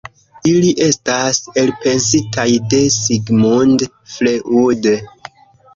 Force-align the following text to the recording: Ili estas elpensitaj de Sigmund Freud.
Ili 0.51 0.71
estas 0.85 1.41
elpensitaj 1.63 2.47
de 2.73 2.83
Sigmund 2.99 3.87
Freud. 4.17 4.93